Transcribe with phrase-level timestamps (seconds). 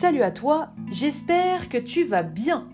[0.00, 2.66] Salut à toi, j'espère que tu vas bien.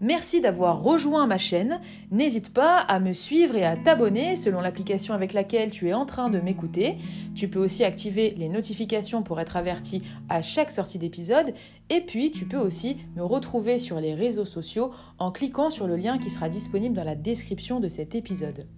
[0.00, 1.80] Merci d'avoir rejoint ma chaîne.
[2.12, 6.06] N'hésite pas à me suivre et à t'abonner selon l'application avec laquelle tu es en
[6.06, 6.98] train de m'écouter.
[7.34, 11.54] Tu peux aussi activer les notifications pour être averti à chaque sortie d'épisode.
[11.88, 15.96] Et puis, tu peux aussi me retrouver sur les réseaux sociaux en cliquant sur le
[15.96, 18.68] lien qui sera disponible dans la description de cet épisode.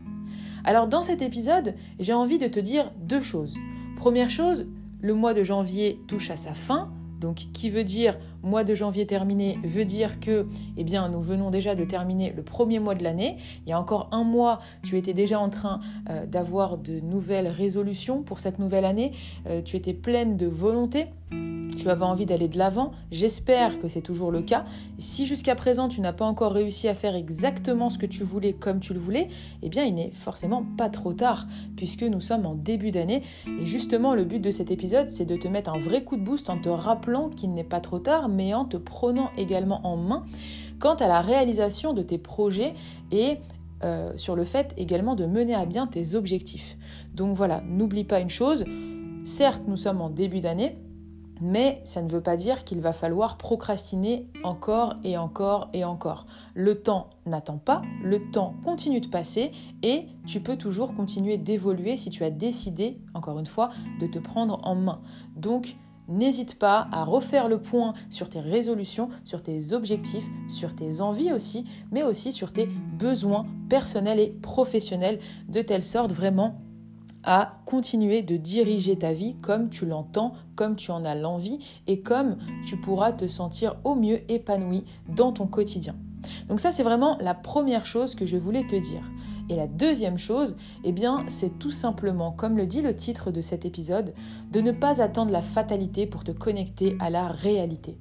[0.65, 3.59] Alors, dans cet épisode, j'ai envie de te dire deux choses.
[3.99, 4.67] Première chose,
[5.03, 6.91] le mois de janvier touche à sa fin.
[7.23, 11.51] Donc, qui veut dire mois de janvier terminé, veut dire que, eh bien, nous venons
[11.51, 13.37] déjà de terminer le premier mois de l'année.
[13.65, 17.47] Il y a encore un mois, tu étais déjà en train euh, d'avoir de nouvelles
[17.47, 19.13] résolutions pour cette nouvelle année.
[19.47, 21.07] Euh, tu étais pleine de volonté
[21.83, 22.93] tu avais envie d'aller de l'avant.
[23.11, 24.65] J'espère que c'est toujours le cas.
[24.99, 28.53] Si jusqu'à présent tu n'as pas encore réussi à faire exactement ce que tu voulais
[28.53, 29.27] comme tu le voulais,
[29.63, 33.23] eh bien il n'est forcément pas trop tard puisque nous sommes en début d'année.
[33.61, 36.23] Et justement le but de cet épisode c'est de te mettre un vrai coup de
[36.23, 39.97] boost en te rappelant qu'il n'est pas trop tard mais en te prenant également en
[39.97, 40.25] main
[40.79, 42.75] quant à la réalisation de tes projets
[43.11, 43.39] et
[43.83, 46.77] euh, sur le fait également de mener à bien tes objectifs.
[47.13, 48.65] Donc voilà, n'oublie pas une chose,
[49.25, 50.77] certes nous sommes en début d'année,
[51.41, 56.27] mais ça ne veut pas dire qu'il va falloir procrastiner encore et encore et encore.
[56.55, 59.53] Le temps n'attend pas, le temps continue de passer
[59.83, 64.19] et tu peux toujours continuer d'évoluer si tu as décidé, encore une fois, de te
[64.19, 65.01] prendre en main.
[65.37, 65.77] Donc,
[66.09, 71.33] N'hésite pas à refaire le point sur tes résolutions, sur tes objectifs, sur tes envies
[71.33, 76.61] aussi, mais aussi sur tes besoins personnels et professionnels, de telle sorte vraiment
[77.25, 82.01] à continuer de diriger ta vie comme tu l'entends, comme tu en as l'envie et
[82.01, 82.37] comme
[82.67, 85.97] tu pourras te sentir au mieux épanoui dans ton quotidien.
[86.49, 89.03] Donc ça c'est vraiment la première chose que je voulais te dire.
[89.49, 93.41] Et la deuxième chose, eh bien, c'est tout simplement, comme le dit le titre de
[93.41, 94.15] cet épisode,
[94.51, 97.99] de ne pas attendre la fatalité pour te connecter à la réalité.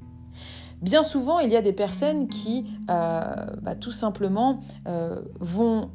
[0.82, 5.92] Bien souvent, il y a des personnes qui, euh, bah, tout simplement, euh, vont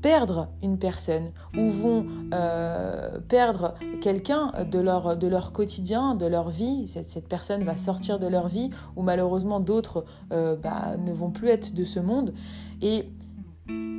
[0.00, 6.86] perdre une personne ou vont euh, perdre quelqu'un de leur, quotidien, de leur vie.
[6.88, 11.30] Cette, cette, personne va sortir de leur vie ou malheureusement d'autres euh, bah, ne vont
[11.30, 12.32] plus être de ce monde.
[12.80, 13.10] Et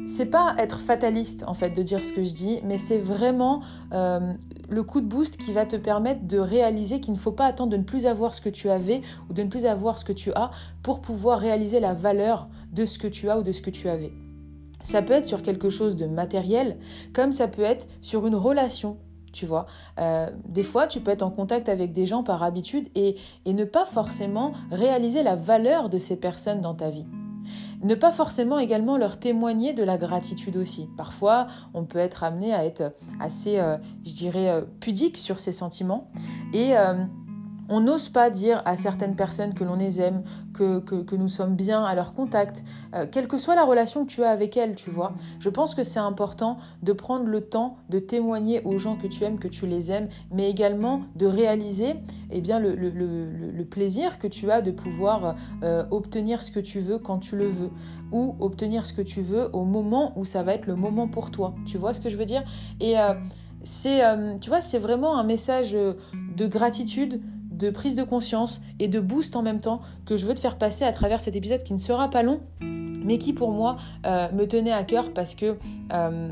[0.07, 3.61] c'est pas être fataliste en fait de dire ce que je dis, mais c'est vraiment
[3.93, 4.33] euh,
[4.67, 7.71] le coup de boost qui va te permettre de réaliser qu'il ne faut pas attendre
[7.71, 10.13] de ne plus avoir ce que tu avais ou de ne plus avoir ce que
[10.13, 13.61] tu as pour pouvoir réaliser la valeur de ce que tu as ou de ce
[13.61, 14.11] que tu avais.
[14.89, 16.79] Ça peut être sur quelque chose de matériel,
[17.13, 18.97] comme ça peut être sur une relation
[19.31, 19.67] tu vois.
[19.99, 23.63] Euh, des fois, tu peux être en contact avec des gens par habitude et, ne
[23.63, 27.05] pas forcément réaliser la valeur de ces personnes dans ta vie.
[27.83, 30.89] Ne pas forcément également leur témoigner de la gratitude aussi.
[30.97, 31.45] Parfois,
[31.75, 36.09] on peut être amené à être assez, euh, je dirais, euh, pudique sur ses sentiments
[36.53, 36.73] et
[37.69, 41.55] on n'ose pas dire à certaines personnes que l'on les aime, que, que, nous sommes
[41.55, 42.63] bien à leur contact,
[42.95, 45.13] euh, quelle que soit la relation que tu as avec elles, tu vois.
[45.39, 49.23] Je pense que c'est important de prendre le temps de témoigner aux gens que tu
[49.23, 51.95] aimes, que tu les aimes, mais également de réaliser
[52.31, 56.97] eh bien, le, plaisir que tu as de pouvoir euh, obtenir ce que tu veux
[56.97, 57.69] quand tu le veux,
[58.11, 61.29] ou obtenir ce que tu veux au moment où ça va être le moment pour
[61.29, 61.53] toi.
[61.67, 62.43] Tu vois ce que je veux dire?
[62.79, 63.13] Et euh,
[63.63, 64.01] c'est,
[64.61, 67.21] c'est vraiment un message de gratitude,
[67.59, 70.57] de prise de conscience et de boost en même temps que je veux te faire
[70.57, 74.31] passer à travers cet épisode qui ne sera pas long, mais qui pour moi euh,
[74.31, 75.57] me tenait à cœur parce que
[75.93, 76.29] euh,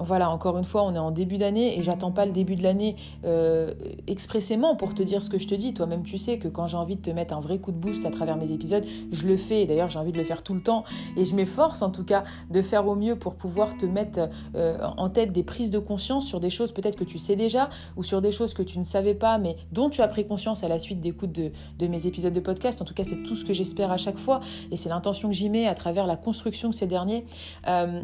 [0.00, 2.62] voilà, encore une fois, on est en début d'année et j'attends pas le début de
[2.62, 3.74] l'année euh,
[4.06, 5.74] expressément pour te dire ce que je te dis.
[5.74, 8.04] Toi-même, tu sais que quand j'ai envie de te mettre un vrai coup de boost
[8.04, 9.66] à travers mes épisodes, je le fais.
[9.66, 10.84] D'ailleurs, j'ai envie de le faire tout le temps
[11.16, 14.78] et je m'efforce en tout cas de faire au mieux pour pouvoir te mettre euh,
[14.96, 18.04] en tête des prises de conscience sur des choses peut-être que tu sais déjà ou
[18.04, 20.68] sur des choses que tu ne savais pas mais dont tu as pris conscience à
[20.68, 22.80] la suite d'écoute de, de mes épisodes de podcast.
[22.82, 24.40] En tout cas, c'est tout ce que j'espère à chaque fois
[24.70, 27.24] et c'est l'intention que j'y mets à travers la construction de ces derniers.
[27.68, 28.02] Euh,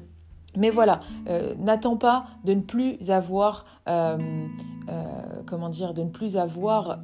[0.56, 4.16] mais voilà, euh, n'attends pas de ne plus avoir, euh,
[4.88, 5.02] euh,
[5.46, 6.98] comment dire, de ne plus avoir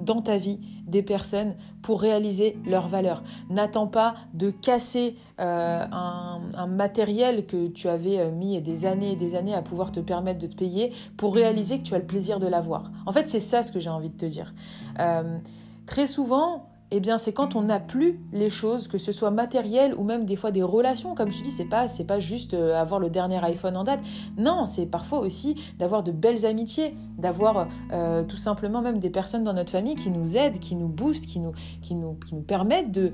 [0.00, 3.22] dans ta vie des personnes pour réaliser leurs valeurs.
[3.50, 9.34] N'attends pas de casser un, un, matériel que tu avais mis des années et des
[9.34, 12.38] années à pouvoir te permettre de te payer pour réaliser que tu as le plaisir
[12.38, 12.90] de l'avoir.
[13.04, 14.54] En fait, c'est ça ce que j'ai envie de te dire.
[15.84, 19.94] très souvent, eh bien c'est quand on n'a plus les choses, que ce soit matériel
[19.96, 22.80] ou même des fois des relations, comme je dis, c'est pas c'est pas juste euh,
[22.80, 24.00] avoir le dernier iPhone en date.
[24.36, 29.44] Non, c'est parfois aussi d'avoir de belles amitiés, d'avoir euh, tout simplement même des personnes
[29.44, 31.52] dans notre famille qui nous aident, qui nous boostent, qui nous
[31.82, 33.12] qui nous qui nous permettent de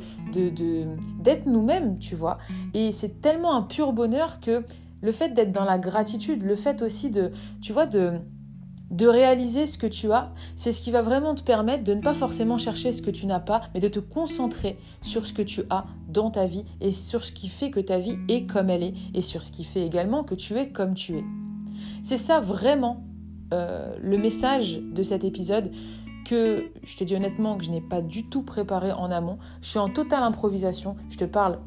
[1.21, 2.39] d'être nous-mêmes, tu vois.
[2.75, 4.65] Et c'est tellement un pur bonheur que
[5.05, 7.31] le fait d'être dans la gratitude, le fait aussi de
[7.61, 8.13] tu vois de
[8.95, 12.01] de réaliser ce que tu as, c'est ce qui va vraiment te permettre de ne
[12.01, 15.43] pas forcément chercher ce que tu n'as pas, mais de te concentrer sur ce que
[15.43, 18.71] tu as dans ta vie et sur ce qui fait que ta vie est comme
[18.71, 21.25] elle est et sur ce qui fait également que tu es comme tu es.
[22.05, 23.03] C'est ça vraiment
[23.53, 25.73] euh, le message de cet épisode
[26.25, 29.39] que je te dis honnêtement que je n'ai pas du tout préparé en amont.
[29.61, 30.95] Je suis en totale improvisation.
[31.11, 31.59] Je te parle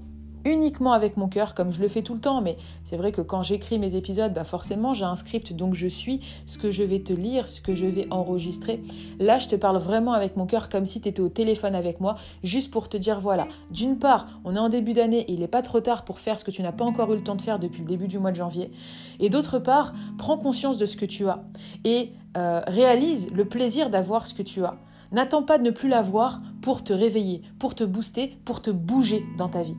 [0.48, 2.42] uniquement avec mon cœur, comme je le fais tout le temps.
[2.42, 5.88] Mais c'est vrai que quand j'écris mes épisodes, bah forcément j'ai un script, donc je
[5.88, 8.82] suis ce que je vais te lire, ce que je vais enregistrer.
[9.20, 12.00] Là, je te parle vraiment avec mon cœur, comme si tu étais au téléphone avec
[12.00, 15.40] moi, juste pour te dire voilà, d'une part, on est en début d'année et il
[15.40, 17.36] n'est pas trop tard pour faire ce que tu n'as pas encore eu le temps
[17.36, 18.72] de faire depuis le début du mois de janvier.
[19.20, 21.44] Et d'autre part, prends conscience de ce que tu as
[21.84, 24.78] et euh, réalise le plaisir d'avoir ce que tu as.
[25.12, 29.24] N'attends pas de ne plus l'avoir pour te réveiller, pour te booster, pour te bouger
[29.38, 29.78] dans ta vie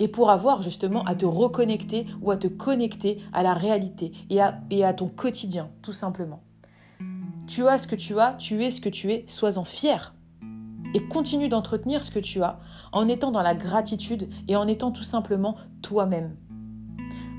[0.00, 4.40] et pour avoir justement à te reconnecter ou à te connecter à la réalité et
[4.40, 6.42] à, ton quotidien, tout simplement.
[7.46, 10.14] Tu as ce que tu as, tu es ce que tu es, sois-en fier.
[10.94, 12.58] Et continue d'entretenir ce que tu as
[12.92, 16.34] en étant dans la gratitude et en étant tout simplement toi-même.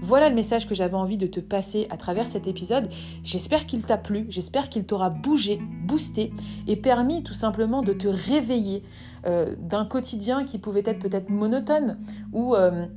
[0.03, 2.89] Voilà le message que j'avais envie de te passer à travers cet épisode.
[3.23, 6.33] J'espère qu'il t'a plu, j'espère qu'il t'aura bougé, boosté
[6.67, 8.81] et permis tout simplement de te réveiller
[9.27, 11.99] euh, d'un quotidien qui pouvait être peut-être monotone
[12.33, 12.87] ou, euh,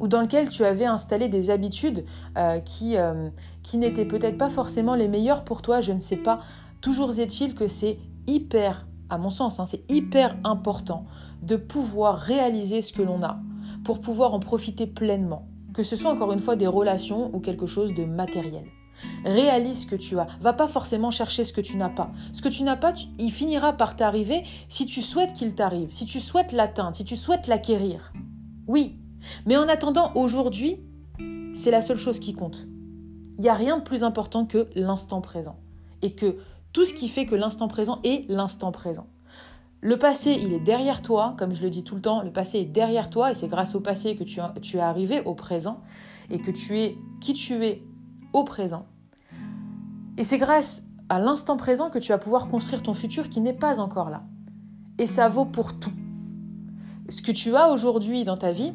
[0.00, 2.04] dans lequel tu avais installé des habitudes
[2.36, 2.96] euh, qui,
[3.62, 6.40] qui n'étaient peut-être pas forcément les meilleures pour toi, je ne sais pas.
[6.80, 11.04] Toujours est-il que c'est hyper, à mon sens, hein, c'est hyper important
[11.42, 13.38] de pouvoir réaliser ce que l'on a
[13.84, 17.66] pour pouvoir en profiter pleinement que ce soit encore une fois des relations ou quelque
[17.66, 18.64] chose de matériel.
[19.24, 20.26] Réalise ce que tu as.
[20.40, 22.12] Va pas forcément chercher ce que tu n'as pas.
[22.32, 26.04] Ce que tu n'as pas, il finira par t'arriver si tu souhaites qu'il t'arrive, si
[26.04, 28.12] tu souhaites l'atteindre, si tu souhaites l'acquérir.
[28.66, 28.96] Oui.
[29.46, 30.80] Mais en attendant, aujourd'hui,
[31.54, 32.66] c'est la seule chose qui compte.
[33.38, 35.58] Il n'y a rien de plus important que l'instant présent.
[36.02, 36.36] Et que
[36.72, 39.06] tout ce qui fait que l'instant présent est l'instant présent.
[39.82, 42.58] Le passé, il est derrière toi, comme je le dis tout le temps, le passé
[42.58, 44.38] est derrière toi et c'est grâce au passé que tu,
[44.76, 45.80] es arrivé au présent
[46.30, 47.82] et que tu es qui tu es
[48.34, 48.86] au présent.
[50.18, 53.54] Et c'est grâce à l'instant présent que tu vas pouvoir construire ton futur qui n'est
[53.54, 54.22] pas encore là.
[54.98, 55.92] Et ça vaut pour tout.
[57.08, 58.74] Ce que tu as aujourd'hui dans ta vie,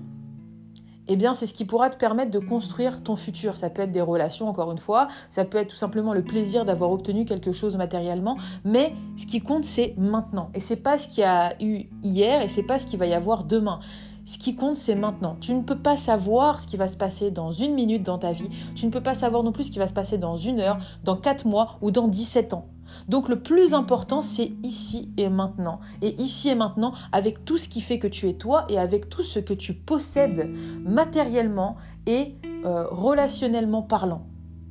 [1.07, 3.57] eh bien, c'est ce qui pourra te permettre de construire ton futur.
[3.57, 6.66] Ça peut être des relations, encore une fois, ça peut être tout simplement le plaisir
[6.66, 10.50] d'avoir obtenu quelque chose matériellement, mais ce qui compte, c'est maintenant.
[10.54, 13.06] Et c'est pas ce qu'il y a eu hier et c'est pas ce qu'il va
[13.06, 13.80] y avoir demain.
[14.25, 15.38] Ce qui compte, c'est maintenant.
[15.39, 18.31] Tu ne peux pas savoir ce qui va se passer dans une minute dans ta
[18.31, 18.50] vie.
[18.75, 20.80] Tu ne peux pas savoir non plus ce qui va se passer dans une heure,
[21.04, 22.68] dans quatre mois ou dans 17 ans.
[23.07, 25.80] Donc le plus important, c'est ici et maintenant.
[26.01, 29.10] Et ici et maintenant, avec tout ce qui fait que tu es toi et avec
[29.10, 30.50] tout ce que tu possèdes
[30.83, 32.36] matériellement et
[32.66, 34.25] euh, relationnellement parlant.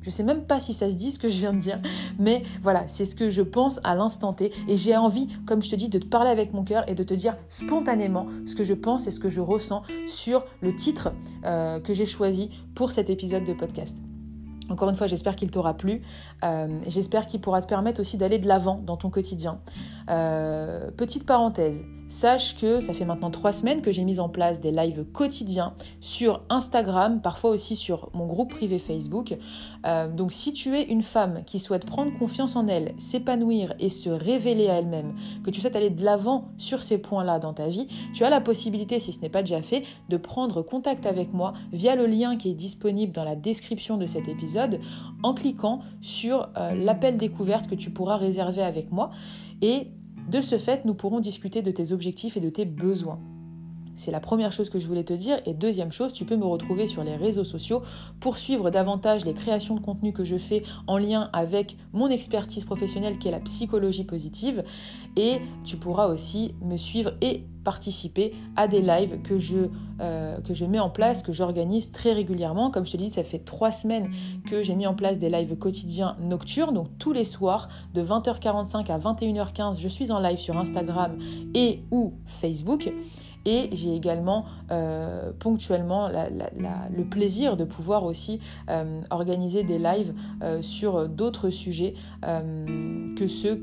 [0.05, 1.81] Je ne sais même pas si ça se dit ce que je viens de dire,
[2.19, 4.51] mais voilà, c'est ce que je pense à l'instant T.
[4.67, 7.03] Et j'ai envie, comme je te dis, de te parler avec mon cœur et de
[7.03, 11.11] te dire spontanément ce que je pense et ce que je ressens sur le titre
[11.45, 13.97] euh, que j'ai choisi pour cet épisode de podcast.
[14.69, 16.03] Encore une fois, j'espère qu'il t'aura plu.
[16.43, 19.59] Euh, j'espère qu'il pourra te permettre aussi d'aller de l'avant dans ton quotidien.
[20.11, 24.61] Euh, petite parenthèse, sache que ça fait maintenant trois semaines que j'ai mis en place
[24.61, 29.35] des lives quotidiens sur Instagram, parfois aussi sur mon groupe privé Facebook.
[29.85, 33.89] Euh, donc si tu es une femme qui souhaite prendre confiance en elle, s'épanouir et
[33.89, 37.67] se révéler à elle-même, que tu souhaites aller de l'avant sur ces points-là dans ta
[37.67, 41.33] vie, tu as la possibilité, si ce n'est pas déjà fait, de prendre contact avec
[41.33, 44.79] moi via le lien qui est disponible dans la description de cet épisode
[45.23, 49.11] en cliquant sur euh, l'appel découverte que tu pourras réserver avec moi.
[49.61, 49.87] Et
[50.27, 53.19] de ce fait, nous pourrons discuter de tes objectifs et de tes besoins.
[53.95, 55.39] C'est la première chose que je voulais te dire.
[55.45, 57.81] Et deuxième chose, tu peux me retrouver sur les réseaux sociaux
[58.19, 62.65] pour suivre davantage les créations de contenu que je fais en lien avec mon expertise
[62.65, 64.63] professionnelle qui est la psychologie positive.
[65.15, 70.53] Et tu pourras aussi me suivre et participer à des lives que je, euh, que
[70.53, 72.69] je mets en place, que j'organise très régulièrement.
[72.69, 74.11] Comme je te dis, ça fait trois semaines
[74.45, 76.73] que j'ai mis en place des lives quotidiens nocturnes.
[76.73, 81.17] Donc tous les soirs, de 20h45 à 21h15, je suis en live sur Instagram
[81.53, 82.91] et ou Facebook.
[83.45, 90.61] Et j'ai également euh, ponctuellement le plaisir de pouvoir aussi euh, organiser des lives euh,
[90.61, 93.61] sur d'autres sujets que ceux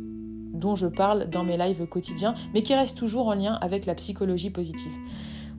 [0.55, 3.95] dont je parle dans mes lives quotidiens, mais qui restent toujours en lien avec la
[3.95, 4.93] psychologie positive.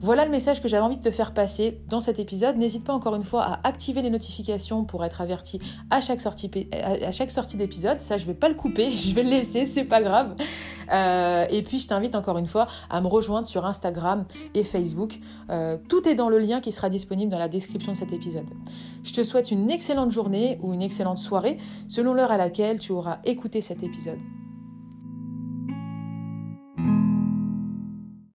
[0.00, 2.56] Voilà le message que j'avais envie de te faire passer dans cet épisode.
[2.56, 6.50] N'hésite pas encore une fois à activer les notifications pour être averti à chaque sortie,
[6.72, 8.00] à chaque sortie d'épisode.
[8.00, 10.36] Ça, je vais pas le couper, je vais le laisser, c'est pas grave.
[10.92, 14.24] Euh, et puis, je t'invite encore une fois à me rejoindre sur Instagram
[14.54, 15.18] et Facebook.
[15.50, 18.48] Euh, tout est dans le lien qui sera disponible dans la description de cet épisode.
[19.02, 22.92] Je te souhaite une excellente journée ou une excellente soirée selon l'heure à laquelle tu
[22.92, 24.18] auras écouté cet épisode.